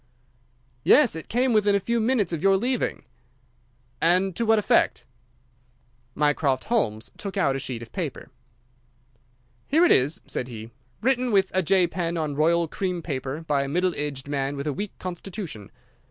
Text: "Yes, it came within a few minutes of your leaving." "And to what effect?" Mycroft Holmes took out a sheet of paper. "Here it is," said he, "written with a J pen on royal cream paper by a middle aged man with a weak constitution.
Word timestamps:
"Yes, 0.83 1.15
it 1.15 1.29
came 1.29 1.53
within 1.53 1.75
a 1.75 1.79
few 1.79 1.99
minutes 1.99 2.33
of 2.33 2.41
your 2.41 2.57
leaving." 2.57 3.05
"And 4.01 4.35
to 4.35 4.47
what 4.47 4.57
effect?" 4.57 5.05
Mycroft 6.15 6.63
Holmes 6.63 7.11
took 7.19 7.37
out 7.37 7.55
a 7.55 7.59
sheet 7.59 7.83
of 7.83 7.91
paper. 7.91 8.29
"Here 9.67 9.85
it 9.85 9.91
is," 9.91 10.19
said 10.25 10.47
he, 10.47 10.71
"written 11.03 11.31
with 11.31 11.51
a 11.53 11.61
J 11.61 11.85
pen 11.85 12.17
on 12.17 12.33
royal 12.35 12.67
cream 12.67 13.03
paper 13.03 13.41
by 13.47 13.61
a 13.61 13.67
middle 13.69 13.93
aged 13.93 14.27
man 14.27 14.57
with 14.57 14.65
a 14.65 14.73
weak 14.73 14.97
constitution. 14.97 15.69